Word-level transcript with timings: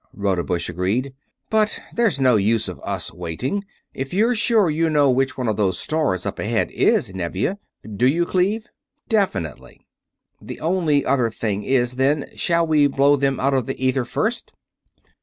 Rodebush 0.15 0.67
agreed. 0.67 1.13
"But 1.51 1.79
there's 1.93 2.19
no 2.19 2.35
use 2.35 2.67
of 2.67 2.79
us 2.83 3.13
waiting, 3.13 3.63
if 3.93 4.15
you're 4.15 4.33
sure 4.33 4.67
you 4.67 4.89
know 4.89 5.11
which 5.11 5.37
one 5.37 5.47
of 5.47 5.57
those 5.57 5.77
stars 5.77 6.25
up 6.25 6.39
ahead 6.39 6.71
is 6.71 7.13
Nevia. 7.13 7.59
Do 7.87 8.07
you, 8.07 8.25
Cleve?" 8.25 8.65
"Definitely." 9.09 9.85
"The 10.41 10.59
only 10.59 11.05
other 11.05 11.29
thing 11.29 11.61
is, 11.61 11.97
then, 11.97 12.25
shall 12.35 12.65
we 12.65 12.87
blow 12.87 13.15
them 13.15 13.39
out 13.39 13.53
of 13.53 13.67
the 13.67 13.79
ether 13.79 14.03
first?" 14.03 14.51